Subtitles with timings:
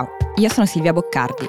[0.00, 1.44] Ciao, io sono Silvia Boccardi.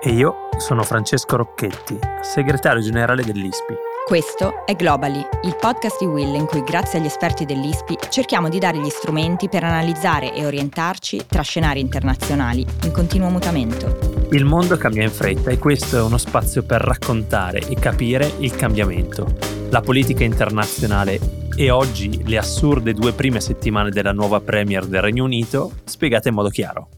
[0.00, 3.74] E io sono Francesco Rocchetti, segretario generale dell'ISPI.
[4.06, 8.58] Questo è Globally, il podcast di Will in cui grazie agli esperti dell'ISPI cerchiamo di
[8.58, 14.26] dare gli strumenti per analizzare e orientarci tra scenari internazionali in continuo mutamento.
[14.30, 18.56] Il mondo cambia in fretta e questo è uno spazio per raccontare e capire il
[18.56, 19.34] cambiamento,
[19.68, 21.20] la politica internazionale
[21.54, 26.34] e oggi le assurde due prime settimane della nuova Premier del Regno Unito spiegate in
[26.34, 26.88] modo chiaro.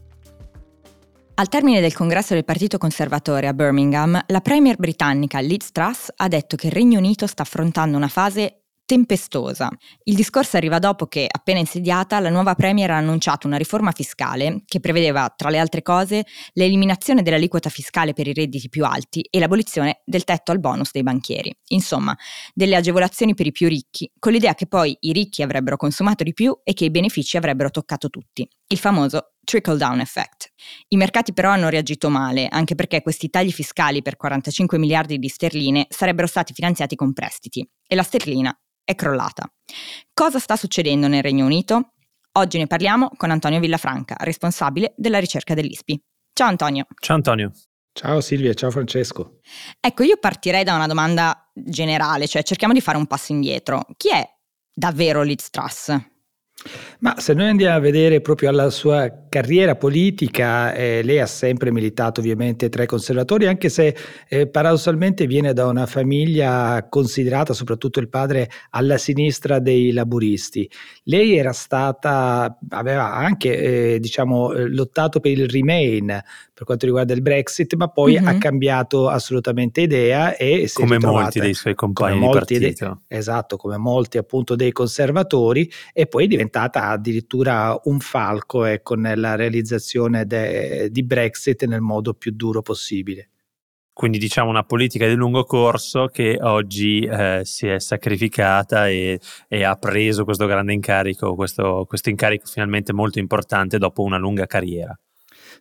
[1.37, 6.29] Al termine del congresso del Partito Conservatore a Birmingham, la premier britannica Liz Truss ha
[6.29, 9.69] detto che il Regno Unito sta affrontando una fase tempestosa.
[10.03, 14.61] Il discorso arriva dopo che, appena insediata, la nuova Premier ha annunciato una riforma fiscale
[14.65, 19.37] che prevedeva, tra le altre cose, l'eliminazione dell'aliquota fiscale per i redditi più alti e
[19.39, 21.53] l'abolizione del tetto al bonus dei banchieri.
[21.69, 22.15] Insomma,
[22.53, 26.31] delle agevolazioni per i più ricchi, con l'idea che poi i ricchi avrebbero consumato di
[26.31, 28.47] più e che i benefici avrebbero toccato tutti.
[28.67, 30.51] Il famoso trickle down effect.
[30.89, 35.29] I mercati però hanno reagito male, anche perché questi tagli fiscali per 45 miliardi di
[35.29, 39.49] sterline sarebbero stati finanziati con prestiti e la sterlina è crollata.
[40.13, 41.93] Cosa sta succedendo nel Regno Unito?
[42.33, 46.01] Oggi ne parliamo con Antonio Villafranca, responsabile della ricerca dell'ISPI.
[46.33, 46.85] Ciao Antonio.
[46.99, 47.51] Ciao Antonio.
[47.93, 49.39] Ciao Silvia, ciao Francesco.
[49.79, 53.85] Ecco, io partirei da una domanda generale, cioè cerchiamo di fare un passo indietro.
[53.95, 54.27] Chi è
[54.73, 55.97] davvero Liz Truss?
[56.99, 61.71] Ma se noi andiamo a vedere proprio alla sua carriera politica, eh, lei ha sempre
[61.71, 63.95] militato ovviamente tra i conservatori, anche se
[64.27, 70.69] eh, paradossalmente viene da una famiglia considerata, soprattutto il padre, alla sinistra dei laburisti.
[71.03, 76.21] Lei era stata, aveva anche eh, diciamo, lottato per il Remain
[76.55, 78.27] per quanto riguarda il Brexit, ma poi mm-hmm.
[78.27, 83.03] ha cambiato assolutamente idea e si come molti dei suoi compagni di partito.
[83.09, 88.95] De, esatto, come molti appunto dei conservatori e poi è diventata addirittura un falco ecco,
[88.95, 93.31] nella realizzazione de, di Brexit nel modo più duro possibile.
[93.91, 99.63] Quindi diciamo una politica di lungo corso che oggi eh, si è sacrificata e, e,
[99.63, 104.97] ha preso questo grande incarico, questo, questo incarico finalmente molto importante dopo una lunga carriera.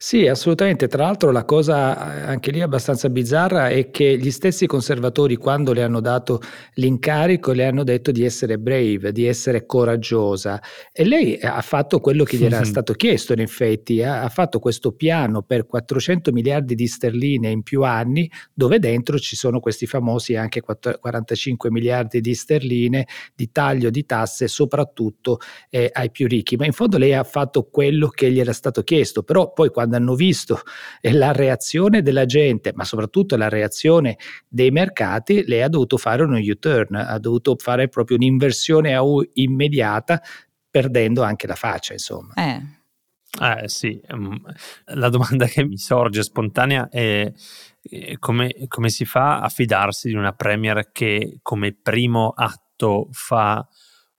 [0.07, 0.87] Sì, assolutamente.
[0.87, 5.73] Tra l'altro la cosa eh, anche lì abbastanza bizzarra è che gli stessi conservatori quando
[5.73, 6.43] le hanno dato
[6.75, 10.61] l'incarico le hanno detto di essere brave, di essere coraggiosa.
[10.93, 14.93] E lei ha fatto quello che gli era stato chiesto in effetti, ha fatto questo
[14.93, 20.37] piano per 400 miliardi di sterline in più anni dove dentro ci sono questi famosi
[20.37, 25.39] anche 45 miliardi di sterline di taglio di tasse soprattutto
[25.71, 28.83] eh, ai più ricchi, ma in fondo lei ha fatto quello che gli era stato
[28.83, 30.61] chiesto, però poi quando quando hanno visto
[31.03, 34.19] la reazione della gente, ma soprattutto la reazione
[34.49, 39.23] dei mercati, lei ha dovuto fare uno U-turn, ha dovuto fare proprio un'inversione a U
[39.35, 40.21] immediata,
[40.71, 42.35] perdendo anche la faccia, insomma.
[42.35, 42.83] Eh.
[43.41, 44.35] Eh sì, mm,
[44.95, 47.33] la domanda che mi sorge spontanea è
[48.19, 53.67] come, come si fa a fidarsi di una Premier che come primo atto fa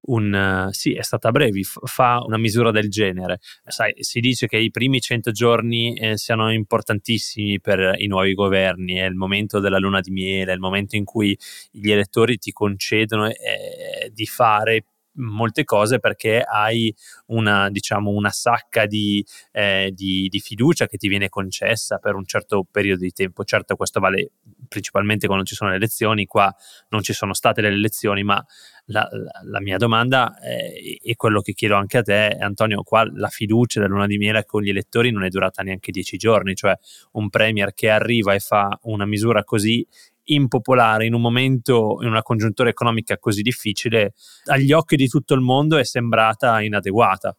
[0.08, 3.40] un, sì, è stata brevi, fa una misura del genere.
[3.66, 8.96] Sai, si dice che i primi 100 giorni eh, siano importantissimi per i nuovi governi,
[8.96, 11.38] è il momento della luna di miele, è il momento in cui
[11.72, 14.84] gli elettori ti concedono eh, di fare
[15.16, 16.94] molte cose perché hai
[17.28, 22.26] una, diciamo, una sacca di, eh, di, di, fiducia che ti viene concessa per un
[22.26, 23.44] certo periodo di tempo.
[23.44, 24.32] Certo, questo vale
[24.68, 26.54] principalmente quando ci sono le elezioni, qua
[26.90, 28.44] non ci sono state le elezioni, ma
[28.88, 33.10] la, la, la mia domanda è, e quello che chiedo anche a te, Antonio, qua
[33.14, 36.56] la fiducia della luna di miele con gli elettori non è durata neanche dieci giorni,
[36.56, 36.78] cioè
[37.14, 39.86] un premier che arriva e fa una misura così
[40.26, 44.14] impopolare in un momento, in una congiuntura economica così difficile,
[44.46, 47.36] agli occhi di tutto il mondo è sembrata inadeguata.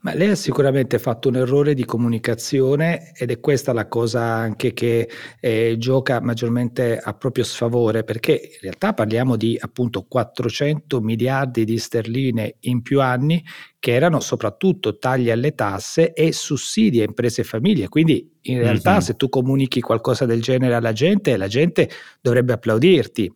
[0.00, 4.72] Ma lei ha sicuramente fatto un errore di comunicazione ed è questa la cosa anche
[4.72, 5.08] che
[5.38, 11.78] eh, gioca maggiormente a proprio sfavore, perché in realtà parliamo di appunto 400 miliardi di
[11.78, 13.44] sterline in più anni
[13.78, 17.88] che erano soprattutto tagli alle tasse e sussidi a imprese e famiglie.
[17.88, 19.00] Quindi in realtà mm-hmm.
[19.00, 21.88] se tu comunichi qualcosa del genere alla gente, la gente
[22.20, 23.32] dovrebbe applaudirti.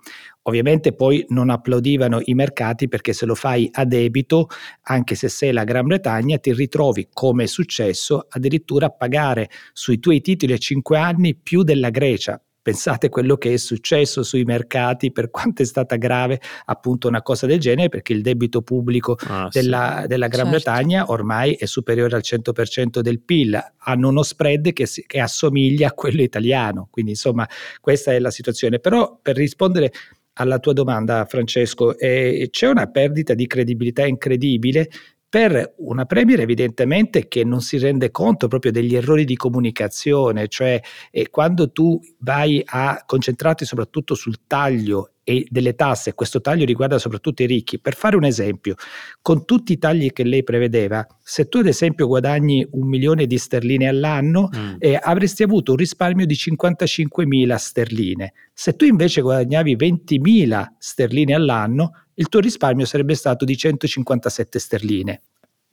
[0.49, 4.49] Ovviamente poi non applaudivano i mercati perché se lo fai a debito,
[4.83, 9.99] anche se sei la Gran Bretagna, ti ritrovi, come è successo, addirittura a pagare sui
[9.99, 12.41] tuoi titoli a 5 anni più della Grecia.
[12.63, 17.47] Pensate quello che è successo sui mercati, per quanto è stata grave appunto una cosa
[17.47, 20.07] del genere, perché il debito pubblico ah, della, sì.
[20.09, 20.51] della, Gran certo.
[20.51, 25.93] Bretagna ormai è superiore al 100% del PIL, hanno uno spread che, che assomiglia a
[25.93, 27.49] quello italiano, quindi insomma
[27.81, 28.81] questa è la situazione.
[28.81, 29.93] Però per rispondere
[30.39, 34.89] alla tua domanda, Francesco, eh, c'è una perdita di credibilità incredibile
[35.29, 40.81] per una Premier evidentemente che non si rende conto proprio degli errori di comunicazione, cioè
[41.11, 47.01] eh, quando tu vai a concentrarti soprattutto sul taglio e delle tasse, questo taglio riguarda
[47.01, 47.81] soprattutto i ricchi.
[47.81, 48.77] Per fare un esempio,
[49.21, 53.37] con tutti i tagli che lei prevedeva, se tu ad esempio guadagni un milione di
[53.37, 54.75] sterline all'anno, mm.
[54.79, 58.35] eh, avresti avuto un risparmio di 55 mila sterline.
[58.53, 64.61] Se tu invece guadagnavi 20 mila sterline all'anno, il tuo risparmio sarebbe stato di 157
[64.61, 65.23] sterline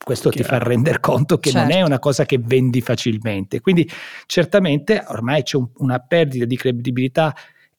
[0.04, 0.50] questo Chiaro.
[0.50, 1.60] ti fa rendere conto che certo.
[1.60, 1.88] non è certo.
[1.88, 3.62] una cosa che vendi facilmente.
[3.62, 3.90] Quindi
[4.26, 7.34] certamente ormai c'è un, una perdita di credibilità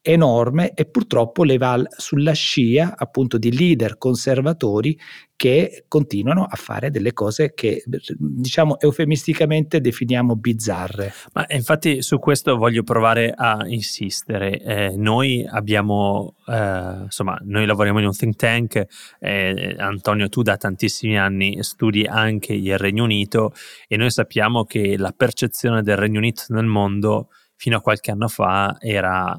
[0.07, 4.99] enorme e purtroppo le va sulla scia appunto di leader conservatori
[5.35, 7.83] che continuano a fare delle cose che
[8.19, 11.13] diciamo eufemisticamente definiamo bizzarre.
[11.33, 14.61] Ma infatti su questo voglio provare a insistere.
[14.61, 18.85] Eh, noi abbiamo, eh, insomma, noi lavoriamo in un think tank,
[19.21, 23.55] eh, Antonio tu da tantissimi anni studi anche il Regno Unito
[23.89, 28.29] e noi sappiamo che la percezione del Regno Unito nel mondo fino a qualche anno
[28.29, 29.39] fa era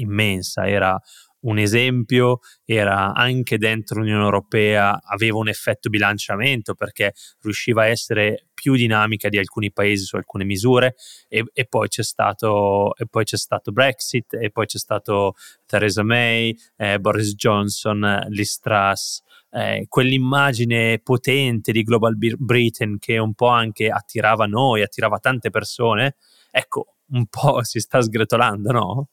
[0.00, 1.00] immensa, era
[1.40, 8.46] un esempio, era anche dentro l'Unione Europea, aveva un effetto bilanciamento perché riusciva a essere
[8.54, 10.96] più dinamica di alcuni paesi su alcune misure
[11.28, 15.34] e, e, poi, c'è stato, e poi c'è stato Brexit e poi c'è stato
[15.64, 23.34] Theresa May, eh, Boris Johnson, Liz Truss, eh, quell'immagine potente di Global Britain che un
[23.34, 26.16] po' anche attirava noi, attirava tante persone,
[26.50, 29.08] ecco, un po' si sta sgretolando, no?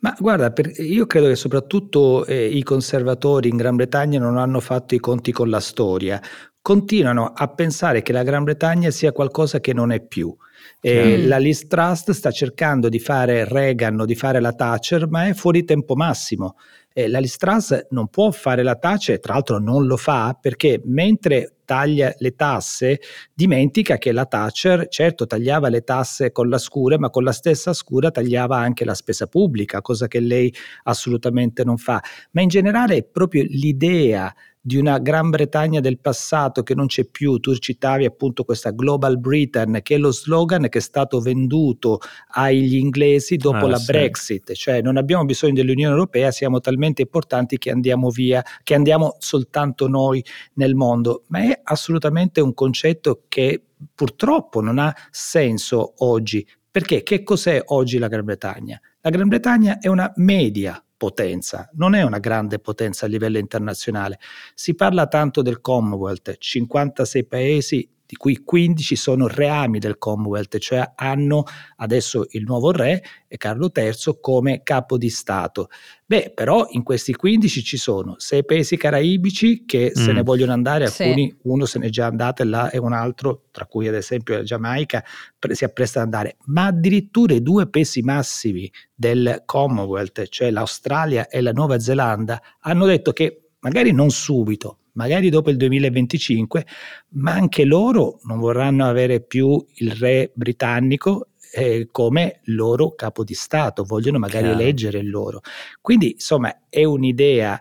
[0.00, 4.60] Ma guarda, per, io credo che soprattutto eh, i conservatori in Gran Bretagna non hanno
[4.60, 6.20] fatto i conti con la storia,
[6.60, 10.34] continuano a pensare che la Gran Bretagna sia qualcosa che non è più.
[10.80, 11.28] Eh, mm.
[11.28, 15.34] La Liz Trust sta cercando di fare Reagan o di fare la Thatcher, ma è
[15.34, 16.56] fuori tempo massimo.
[16.92, 20.80] Eh, la Liz Truss non può fare la Thatcher, tra l'altro non lo fa perché
[20.84, 22.98] mentre taglia le tasse,
[23.34, 27.74] dimentica che la Thatcher certo tagliava le tasse con la scura, ma con la stessa
[27.74, 30.52] scura tagliava anche la spesa pubblica, cosa che lei
[30.84, 32.02] assolutamente non fa.
[32.30, 34.34] Ma in generale è proprio l'idea
[34.68, 37.38] di una Gran Bretagna del passato che non c'è più.
[37.38, 42.00] Tu citavi appunto questa Global Britain, che è lo slogan che è stato venduto
[42.32, 43.90] agli inglesi dopo ah, la sì.
[43.90, 49.16] Brexit, cioè non abbiamo bisogno dell'Unione Europea, siamo talmente importanti che andiamo via, che andiamo
[49.20, 50.22] soltanto noi
[50.54, 51.22] nel mondo.
[51.28, 53.62] Ma è assolutamente un concetto che
[53.94, 56.46] purtroppo non ha senso oggi.
[56.70, 58.78] Perché che cos'è oggi la Gran Bretagna?
[59.00, 64.18] La Gran Bretagna è una media potenza, non è una grande potenza a livello internazionale.
[64.52, 70.92] Si parla tanto del Commonwealth, 56 paesi di cui 15 sono reami del Commonwealth, cioè
[70.94, 71.44] hanno
[71.76, 75.68] adesso il nuovo re e Carlo III come capo di Stato.
[76.06, 80.02] Beh, però in questi 15 ci sono sei paesi caraibici che mm.
[80.02, 80.24] se ne mm.
[80.24, 81.36] vogliono andare, alcuni, sì.
[81.42, 85.04] uno se n'è già andato là e un altro, tra cui ad esempio la Giamaica,
[85.50, 91.42] si appresta ad andare, ma addirittura i due pesi massimi del Commonwealth, cioè l'Australia e
[91.42, 96.66] la Nuova Zelanda, hanno detto che magari non subito, magari dopo il 2025,
[97.10, 103.34] ma anche loro non vorranno avere più il re britannico eh, come loro capo di
[103.34, 104.60] Stato, vogliono magari Chiaro.
[104.60, 105.40] eleggere loro.
[105.80, 107.58] Quindi insomma è un'idea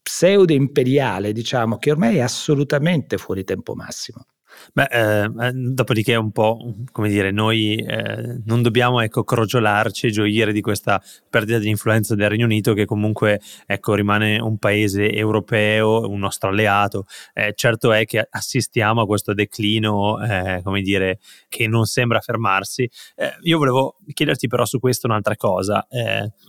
[0.00, 4.24] pseudo-imperiale, diciamo, che ormai è assolutamente fuori tempo massimo.
[4.72, 10.10] Beh, eh, eh, dopodiché un po', come dire, noi eh, non dobbiamo ecco, crogiolarci e
[10.10, 15.10] gioire di questa perdita di influenza del Regno Unito che comunque ecco, rimane un paese
[15.12, 17.06] europeo, un nostro alleato.
[17.32, 21.18] Eh, certo è che assistiamo a questo declino, eh, come dire,
[21.48, 22.88] che non sembra fermarsi.
[23.16, 25.86] Eh, io volevo chiederti però su questo un'altra cosa.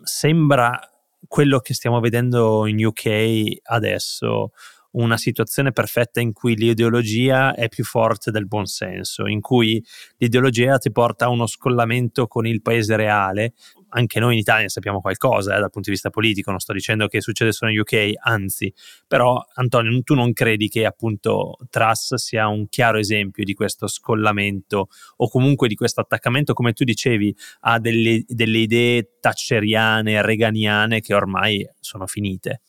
[0.03, 0.79] sembra
[1.27, 4.51] quello che stiamo vedendo in UK adesso
[4.96, 9.84] una situazione perfetta in cui l'ideologia è più forte del buonsenso, in cui
[10.18, 13.54] l'ideologia ti porta a uno scollamento con il paese reale.
[13.90, 17.08] Anche noi in Italia sappiamo qualcosa eh, dal punto di vista politico, non sto dicendo
[17.08, 18.74] che succede solo in UK, anzi,
[19.08, 24.90] però Antonio, tu non credi che appunto Truss sia un chiaro esempio di questo scollamento
[25.18, 31.14] o comunque di questo attaccamento, come tu dicevi, a delle, delle idee thatcheriane, reganiane che
[31.14, 32.62] ormai sono finite?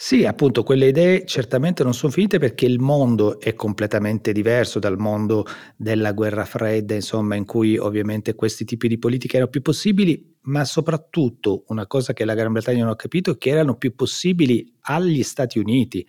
[0.00, 4.96] Sì, appunto, quelle idee certamente non sono finite perché il mondo è completamente diverso dal
[4.96, 5.44] mondo
[5.76, 10.64] della guerra fredda, insomma, in cui ovviamente questi tipi di politiche erano più possibili, ma
[10.64, 14.72] soprattutto una cosa che la Gran Bretagna non ha capito è che erano più possibili
[14.82, 16.06] agli Stati Uniti.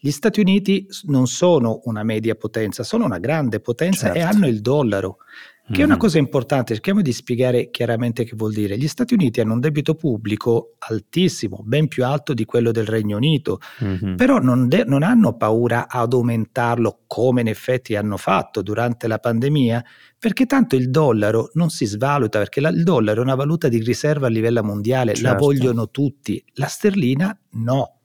[0.00, 4.18] Gli Stati Uniti non sono una media potenza, sono una grande potenza certo.
[4.18, 5.18] e hanno il dollaro.
[5.70, 8.78] Che è una cosa importante, cerchiamo di spiegare chiaramente che vuol dire.
[8.78, 13.16] Gli Stati Uniti hanno un debito pubblico altissimo, ben più alto di quello del Regno
[13.16, 14.14] Unito, mm-hmm.
[14.16, 19.18] però non, de- non hanno paura ad aumentarlo come in effetti hanno fatto durante la
[19.18, 19.84] pandemia,
[20.18, 23.78] perché tanto il dollaro non si svaluta, perché la, il dollaro è una valuta di
[23.78, 25.30] riserva a livello mondiale, certo.
[25.30, 27.97] la vogliono tutti, la sterlina no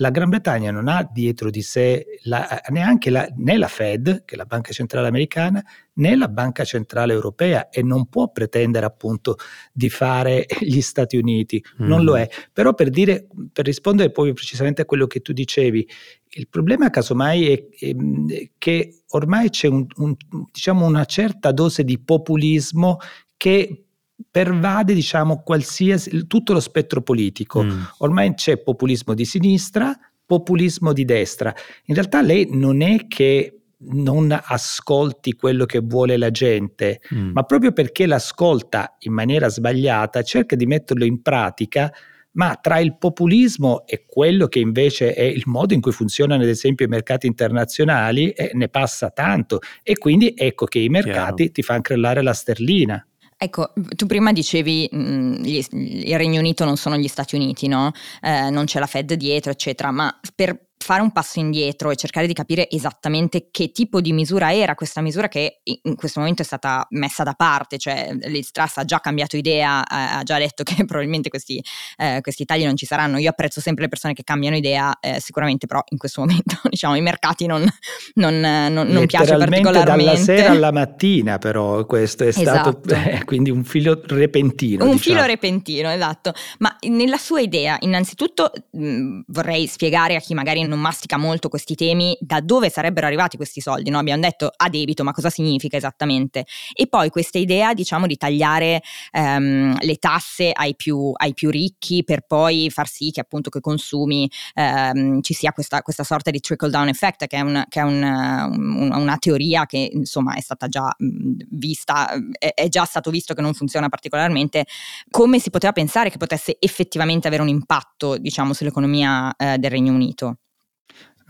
[0.00, 4.34] la Gran Bretagna non ha dietro di sé la, neanche la, né la Fed, che
[4.34, 5.64] è la banca centrale americana,
[5.94, 9.36] né la banca centrale europea e non può pretendere appunto
[9.72, 11.86] di fare gli Stati Uniti, mm.
[11.86, 12.16] non lo mm.
[12.16, 12.28] è.
[12.52, 15.88] Però per dire, per rispondere poi precisamente a quello che tu dicevi,
[16.30, 20.14] il problema casomai è, è che ormai c'è un, un,
[20.52, 22.98] diciamo una certa dose di populismo
[23.36, 23.87] che
[24.30, 27.62] pervade diciamo qualsiasi tutto lo spettro politico.
[27.62, 27.82] Mm.
[27.98, 31.54] Ormai c'è populismo di sinistra, populismo di destra.
[31.84, 37.30] In realtà lei non è che non ascolti quello che vuole la gente, mm.
[37.32, 41.92] ma proprio perché l'ascolta in maniera sbagliata, cerca di metterlo in pratica,
[42.32, 46.48] ma tra il populismo e quello che invece è il modo in cui funzionano ad
[46.48, 51.52] esempio i mercati internazionali, eh, ne passa tanto e quindi ecco che i mercati Chiaro.
[51.52, 53.04] ti fanno crollare la sterlina.
[53.40, 57.92] Ecco, tu prima dicevi mh, mm, il Regno Unito non sono gli Stati Uniti, no?
[58.20, 62.26] Eh, non c'è la Fed dietro, eccetera, ma per fare un passo indietro e cercare
[62.26, 66.44] di capire esattamente che tipo di misura era questa misura che in questo momento è
[66.44, 70.84] stata messa da parte, cioè Liz Truss ha già cambiato idea, ha già detto che
[70.84, 71.62] probabilmente questi,
[71.96, 73.18] eh, questi, tagli non ci saranno.
[73.18, 76.94] Io apprezzo sempre le persone che cambiano idea, eh, sicuramente però in questo momento diciamo
[76.94, 77.66] i mercati non,
[78.14, 80.04] non, non, non piace particolarmente.
[80.04, 82.94] dalla sera alla mattina però questo è stato esatto.
[82.94, 84.84] eh, quindi un filo repentino.
[84.84, 85.16] Un diciamo.
[85.16, 86.32] filo repentino, esatto.
[86.58, 91.74] Ma nella sua idea innanzitutto mh, vorrei spiegare a chi magari non mastica molto questi
[91.74, 93.90] temi, da dove sarebbero arrivati questi soldi?
[93.90, 93.98] No?
[93.98, 96.46] Abbiamo detto a debito, ma cosa significa esattamente?
[96.72, 98.82] E poi questa idea, diciamo, di tagliare
[99.12, 103.60] ehm, le tasse ai più, ai più, ricchi per poi far sì che appunto che
[103.60, 107.80] consumi ehm, ci sia questa, questa, sorta di trickle down effect, che è, un, che
[107.80, 113.34] è un, un, una teoria che insomma è stata già vista, è, già stato visto
[113.34, 114.66] che non funziona particolarmente.
[115.10, 119.92] Come si poteva pensare che potesse effettivamente avere un impatto, diciamo, sull'economia eh, del Regno
[119.92, 120.38] Unito?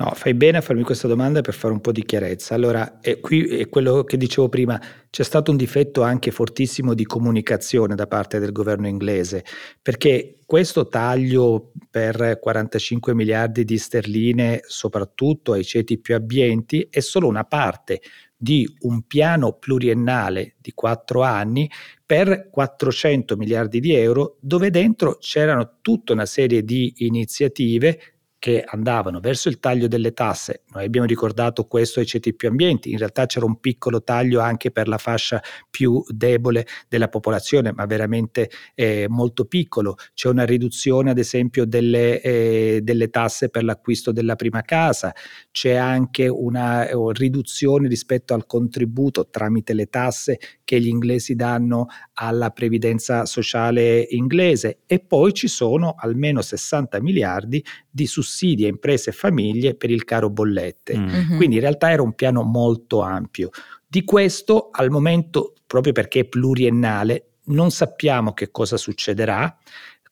[0.00, 2.54] No, fai bene a farmi questa domanda per fare un po' di chiarezza.
[2.54, 7.04] Allora, è qui è quello che dicevo prima, c'è stato un difetto anche fortissimo di
[7.04, 9.44] comunicazione da parte del governo inglese,
[9.82, 17.26] perché questo taglio per 45 miliardi di sterline, soprattutto ai ceti più abbienti, è solo
[17.26, 18.00] una parte
[18.36, 21.68] di un piano pluriennale di quattro anni
[22.06, 27.98] per 400 miliardi di euro, dove dentro c'erano tutta una serie di iniziative
[28.38, 30.62] che andavano verso il taglio delle tasse.
[30.72, 34.70] Noi abbiamo ricordato questo ai ceti più ambienti, in realtà c'era un piccolo taglio anche
[34.70, 39.96] per la fascia più debole della popolazione, ma veramente eh, molto piccolo.
[40.14, 45.14] C'è una riduzione ad esempio delle, eh, delle, tasse per l'acquisto della prima casa,
[45.50, 51.86] c'è anche una oh, riduzione rispetto al contributo tramite le tasse che gli inglesi danno
[52.12, 59.08] alla previdenza sociale inglese e poi ci sono almeno 60 miliardi di sussidi a imprese
[59.08, 60.98] e famiglie per il caro bollette.
[60.98, 61.36] Mm-hmm.
[61.38, 63.48] Quindi in realtà era un piano molto ampio.
[63.86, 69.56] Di questo al momento, proprio perché è pluriennale, non sappiamo che cosa succederà.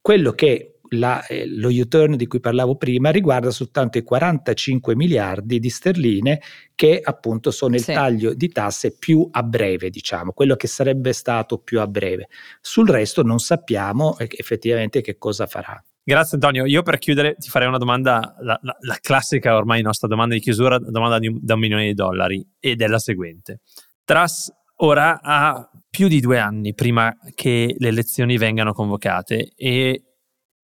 [0.00, 5.59] Quello che la, eh, lo U-turn di cui parlavo prima riguarda soltanto i 45 miliardi
[5.59, 6.40] di sterline
[6.75, 7.93] che appunto sono il sì.
[7.93, 12.28] taglio di tasse più a breve, diciamo, quello che sarebbe stato più a breve.
[12.61, 15.83] Sul resto non sappiamo eh, effettivamente che cosa farà.
[16.02, 16.66] Grazie Antonio.
[16.66, 20.40] Io per chiudere ti farei una domanda, la, la, la classica ormai nostra domanda di
[20.40, 23.61] chiusura, domanda di, da un milione di dollari, ed è la seguente.
[24.05, 30.05] Truss ora ha più di due anni prima che le elezioni vengano convocate e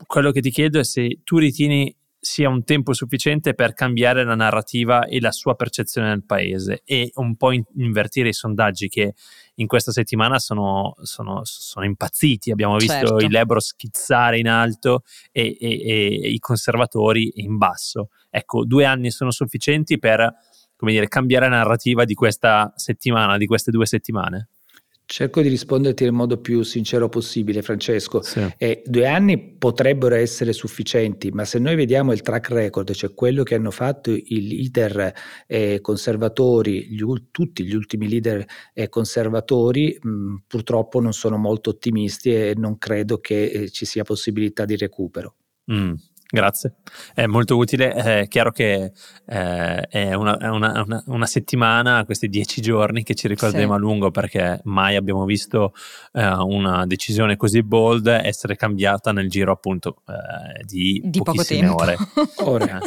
[0.06, 1.94] quello che ti chiedo è se tu ritieni
[2.24, 7.10] sia un tempo sufficiente per cambiare la narrativa e la sua percezione del paese e
[7.14, 9.14] un po' in- invertire i sondaggi che
[9.56, 12.52] in questa settimana sono, sono, sono impazziti.
[12.52, 13.16] Abbiamo visto certo.
[13.16, 18.10] il Lebro schizzare in alto e, e, e, i conservatori in basso.
[18.30, 20.32] Ecco, due anni sono sufficienti per
[20.76, 24.48] come dire, cambiare la narrativa di questa settimana, di queste due settimane?
[25.12, 28.22] Cerco di risponderti nel modo più sincero possibile, Francesco.
[28.22, 28.50] Sì.
[28.56, 33.42] Eh, due anni potrebbero essere sufficienti, ma se noi vediamo il track record, cioè quello
[33.42, 35.12] che hanno fatto i leader
[35.46, 38.42] eh, conservatori, gli, tutti gli ultimi leader
[38.72, 44.04] eh, conservatori, mh, purtroppo non sono molto ottimisti e non credo che eh, ci sia
[44.04, 45.34] possibilità di recupero.
[45.70, 45.92] Mm.
[46.34, 46.76] Grazie,
[47.12, 47.92] è molto utile.
[47.92, 48.92] È chiaro che
[49.26, 53.78] eh, è, una, è una, una, una, settimana, questi dieci giorni che ci ricorderemo sì.
[53.78, 55.74] a lungo perché mai abbiamo visto
[56.12, 61.82] eh, una decisione così bold essere cambiata nel giro appunto eh, di, di pochissime poco
[61.82, 61.96] ore.
[62.44, 62.80] ore.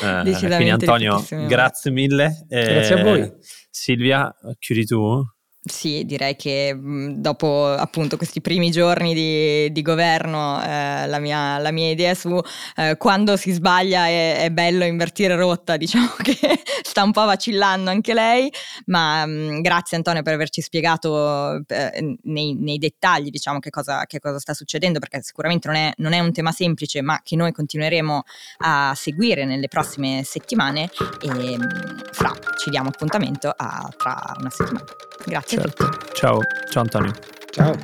[0.00, 2.46] Eh, eh, quindi Antonio, grazie mille.
[2.46, 3.20] grazie a voi.
[3.22, 3.38] Eh,
[3.70, 5.20] Silvia, chiudi tu.
[5.68, 11.70] Sì, direi che dopo appunto questi primi giorni di, di governo eh, la, mia, la,
[11.70, 12.40] mia, idea su
[12.76, 17.90] eh, quando si sbaglia è, è, bello invertire rotta, diciamo che sta un po' vacillando
[17.90, 18.50] anche lei,
[18.86, 24.18] ma mh, grazie Antonio per averci spiegato eh, nei, nei, dettagli diciamo che cosa, che
[24.20, 27.52] cosa, sta succedendo, perché sicuramente non è, non è, un tema semplice, ma che noi
[27.52, 28.22] continueremo
[28.58, 34.84] a seguire nelle prossime settimane e mh, fra ci diamo appuntamento a tra una settimana.
[35.26, 35.57] Grazie.
[35.58, 35.90] Certo.
[36.14, 37.12] Ciao, ciao Antonio.
[37.50, 37.74] Ciao.